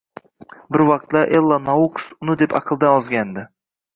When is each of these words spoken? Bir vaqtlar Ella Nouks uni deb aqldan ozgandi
Bir 0.75 0.83
vaqtlar 0.91 1.33
Ella 1.41 1.59
Nouks 1.67 2.09
uni 2.27 2.37
deb 2.45 2.57
aqldan 2.61 2.97
ozgandi 3.03 3.47